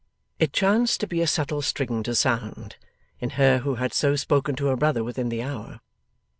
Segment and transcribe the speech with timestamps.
[0.39, 2.75] It chanced to be a subtle string to sound,
[3.19, 5.79] in her who had so spoken to her brother within the hour.